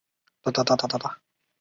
[0.43, 1.21] 戈雅克。